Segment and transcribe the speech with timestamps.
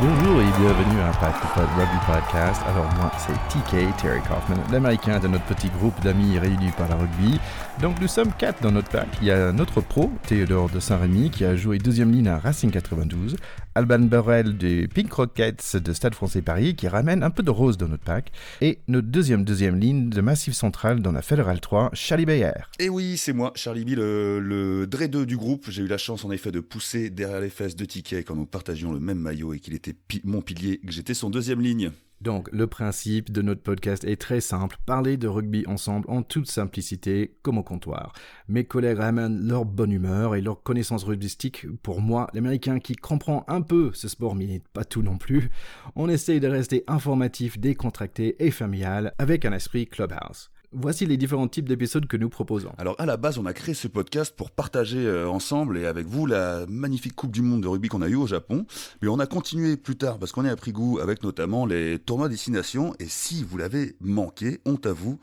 [0.00, 2.60] Bonjour et bienvenue à the Pod Rugby Podcast.
[2.66, 6.96] Alors moi c'est TK, Terry Kaufman, l'américain de notre petit groupe d'amis réunis par la
[6.96, 7.38] rugby.
[7.80, 9.06] Donc nous sommes quatre dans notre pack.
[9.22, 12.72] Il y a notre pro, Théodore de Saint-Rémy, qui a joué deuxième ligne à Racing
[12.72, 13.36] 92.
[13.74, 17.76] Alban Burrell des Pink Rockets de Stade français Paris, qui ramène un peu de rose
[17.76, 18.30] dans notre pack.
[18.60, 22.52] Et notre deuxième deuxième ligne de Massif Central dans la Fédérale 3, Charlie Bayer.
[22.78, 25.66] Et oui, c'est moi, Charlie B, le, le Dre 2 du groupe.
[25.68, 28.46] J'ai eu la chance en effet de pousser derrière les fesses de TK quand nous
[28.46, 31.90] partagions le même maillot et qu'il était mon pilier, que j'étais son deuxième ligne.
[32.24, 34.78] Donc, le principe de notre podcast est très simple.
[34.86, 38.14] Parler de rugby ensemble en toute simplicité, comme au comptoir.
[38.48, 41.66] Mes collègues ramènent leur bonne humeur et leur connaissance rugbystique.
[41.82, 45.50] Pour moi, l'américain qui comprend un peu ce sport, mais pas tout non plus,
[45.96, 50.50] on essaye de rester informatif, décontracté et familial avec un esprit clubhouse.
[50.76, 52.72] Voici les différents types d'épisodes que nous proposons.
[52.78, 56.06] Alors à la base, on a créé ce podcast pour partager euh, ensemble et avec
[56.06, 58.66] vous la magnifique Coupe du Monde de rugby qu'on a eue au Japon.
[59.00, 62.28] Mais on a continué plus tard parce qu'on a pris goût avec notamment les tournois
[62.28, 62.92] destination.
[62.98, 65.20] Et si vous l'avez manqué, honte à vous,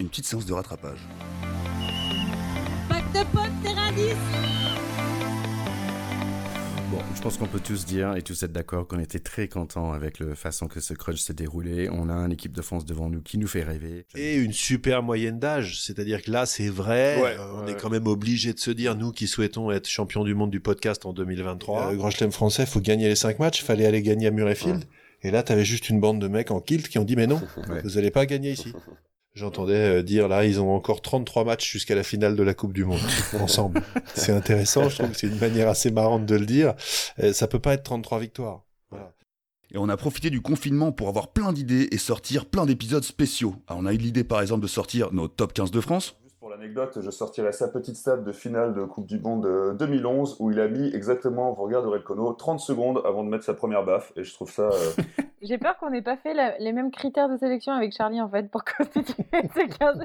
[0.00, 1.00] une petite séance de rattrapage.
[2.88, 4.39] Pack de potes, terrain 10 Bon,
[7.20, 10.20] je pense qu'on peut tous dire et tous être d'accord qu'on était très contents avec
[10.20, 11.90] la façon que ce crunch s'est déroulé.
[11.92, 14.06] On a une équipe de France devant nous qui nous fait rêver.
[14.16, 17.72] Et une super moyenne d'âge, c'est-à-dire que là, c'est vrai, Ouais, euh, on ouais.
[17.72, 20.60] est quand même obligé de se dire, nous qui souhaitons être champion du monde du
[20.60, 24.28] podcast en 2023, euh, Grand Chelem français, faut gagner les cinq matchs, fallait aller gagner
[24.28, 24.84] à Murrayfield.
[25.22, 27.42] Et là, t'avais juste une bande de mecs en kilt qui ont dit, mais non,
[27.68, 27.82] Ouais.
[27.84, 28.72] vous allez pas gagner ici.
[29.40, 32.74] J'entendais euh, dire là, ils ont encore 33 matchs jusqu'à la finale de la Coupe
[32.74, 33.00] du Monde
[33.40, 33.80] ensemble.
[34.14, 36.74] C'est intéressant, je trouve que c'est une manière assez marrante de le dire.
[37.22, 38.66] Euh, ça peut pas être 33 victoires.
[38.90, 39.14] Voilà.
[39.72, 43.56] Et on a profité du confinement pour avoir plein d'idées et sortir plein d'épisodes spéciaux.
[43.66, 46.19] Alors on a eu l'idée par exemple de sortir nos top 15 de France.
[46.60, 50.50] L'anecdote, je sortirai sa petite stat de finale de Coupe du Monde euh, 2011 où
[50.50, 53.82] il a mis exactement, vous regarderez le chrono, 30 secondes avant de mettre sa première
[53.82, 54.64] baffe et je trouve ça...
[54.64, 54.92] euh,
[55.42, 58.28] J'ai peur qu'on n'ait pas fait la- les mêmes critères de sélection avec Charlie en
[58.28, 60.04] fait pour constituer ce 15,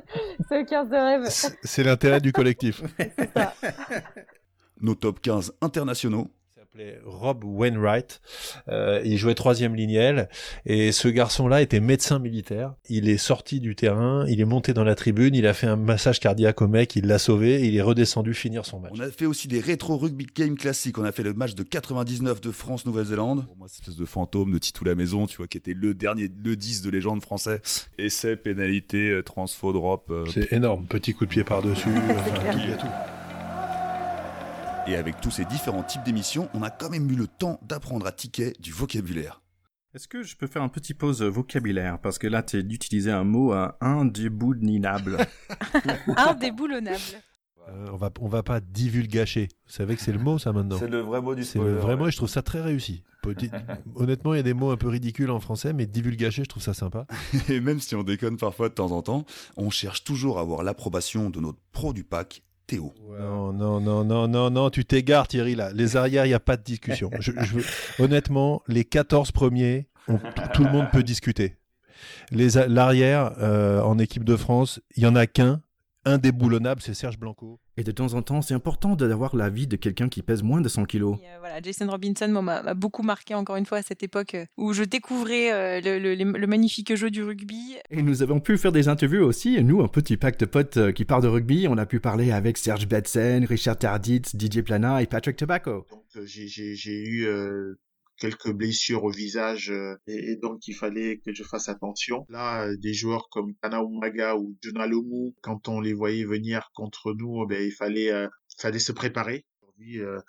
[0.50, 1.24] ce 15 de rêve.
[1.28, 2.84] C'est l'intérêt du collectif.
[4.80, 6.30] Nos top 15 internationaux.
[6.76, 8.22] S'appelait Rob Wainwright.
[8.68, 10.28] Euh, il jouait troisième lignel.
[10.66, 12.74] Et ce garçon-là était médecin militaire.
[12.90, 15.78] Il est sorti du terrain, il est monté dans la tribune, il a fait un
[15.78, 18.92] massage cardiaque au mec, il l'a sauvé, et il est redescendu finir son match.
[18.96, 20.98] On a fait aussi des rétro rugby game classiques.
[20.98, 23.46] On a fait le match de 99 de France-Nouvelle-Zélande.
[23.46, 25.94] Pour moi, cette espèce de fantôme de Titou la maison, tu vois, qui était le
[25.94, 27.62] dernier, le 10 de légende français.
[27.98, 30.10] Essai, pénalité, euh, transfo, drop.
[30.10, 30.86] euh, C'est énorme.
[30.88, 31.90] Petit coup de pied par-dessus.
[32.10, 33.15] enfin, tout, il y a tout.
[34.88, 38.06] Et avec tous ces différents types d'émissions, on a quand même eu le temps d'apprendre
[38.06, 39.42] à ticket du vocabulaire.
[39.96, 42.00] Est-ce que je peux faire un petit pause vocabulaire?
[42.00, 45.18] Parce que là, tu d'utiliser un mot euh, indéboulonnable.
[46.18, 47.00] Indéboulonnable.
[47.70, 49.48] Euh, on va, on va pas divulgacher.
[49.66, 50.78] Vous savez que c'est le mot, ça, maintenant?
[50.78, 51.80] c'est le vrai mot du C'est le spoiler.
[51.82, 52.10] vrai mot ouais.
[52.10, 53.04] et je trouve ça très réussi.
[53.24, 53.50] Petit-
[53.96, 56.62] Honnêtement, il y a des mots un peu ridicules en français, mais divulgacher, je trouve
[56.62, 57.08] ça sympa.
[57.50, 59.26] Et même si on déconne parfois de temps en temps,
[59.58, 62.94] on cherche toujours à avoir l'approbation de notre pro du pack, Théo.
[63.20, 65.72] Non, non, non, non, non, non, tu t'égares Thierry là.
[65.74, 67.10] Les arrières, il n'y a pas de discussion.
[67.20, 67.66] Je, je veux-
[68.04, 70.18] Honnêtement, les 14 premiers, on-
[70.54, 71.56] tout, le monde peut discuter.
[72.32, 75.62] L'arrière, euh, en équipe de France, il y en a qu'un,
[76.06, 77.60] indéboulonnable, c'est Serge Blanco.
[77.78, 80.70] Et de temps en temps, c'est important d'avoir l'avis de quelqu'un qui pèse moins de
[80.70, 81.18] 100 kilos.
[81.22, 84.46] Et, euh, voilà, Jason Robinson m'a beaucoup marqué encore une fois à cette époque euh,
[84.58, 87.76] où je découvrais euh, le, le- le- le magnifique jeu du rugby.
[87.90, 90.92] Et nous avons pu faire des interviews aussi, nous, un petit pack de potes euh,
[90.92, 91.68] qui parlent de rugby.
[91.70, 95.86] On a pu parler avec Serge Betsen, Richard Tarditz, Didier Plana et Patrick Tobacco.
[95.92, 97.78] Donc euh, j'ai eu euh,
[98.18, 102.26] quelques blessures au visage euh, et, et donc il fallait que je fasse attention.
[102.30, 106.72] Là, euh, des joueurs comme Kana Umaga ou Jonah Lomu, quand on les voyait venir
[106.74, 108.28] contre nous, ben il fallait euh,
[108.58, 109.46] fallait se préparer.
[109.62, 110.20] Aujourd'hui, euh,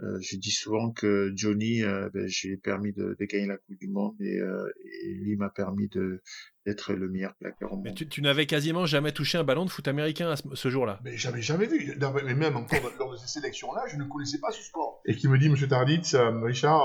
[0.00, 3.78] euh, je dis souvent que Johnny, euh, ben, j'ai permis de, de gagner la Coupe
[3.78, 4.68] du Monde et, euh,
[5.04, 6.20] et lui m'a permis de
[6.66, 7.94] d'être le meilleur plaqueur au monde.
[7.94, 10.98] tu, n'avais quasiment jamais touché un ballon de foot américain ce, jour-là.
[11.04, 11.94] Mais j'avais jamais vu.
[12.00, 15.00] Non, mais même encore lors de ces sélections-là, je ne connaissais pas ce sport.
[15.04, 16.82] Et qui me dit, Monsieur Tarditz, euh, Richard,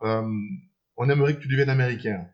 [0.00, 2.26] on aimerait que tu deviennes américain.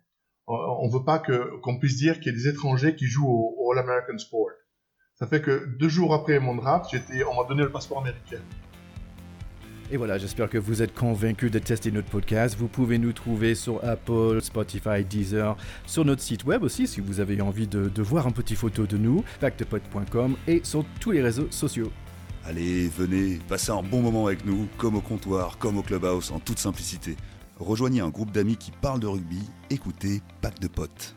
[0.47, 3.29] On, on veut pas que qu'on puisse dire qu'il y a des étrangers qui jouent
[3.29, 4.51] au, au All American Sport.
[5.15, 8.43] Ça fait que deux jours après mon draft, j'étais, on m'a donné le passeport américain.
[9.91, 12.57] Et voilà, j'espère que vous êtes convaincus de tester notre podcast.
[12.59, 15.57] Vous pouvez nous trouver sur Apple, Spotify, Deezer,
[15.87, 18.87] sur notre site web aussi si vous avez envie de, de voir un petit photo
[18.87, 21.93] de nous, pactepod.com et sur tous les réseaux sociaux.
[22.47, 26.41] Allez, venez, passez un bon moment avec nous, comme au comptoir, comme au clubhouse, en
[26.41, 27.17] toute simplicité.
[27.59, 29.41] Rejoignez un groupe d'amis qui parlent de rugby,
[29.71, 31.15] écoutez Pack de potes.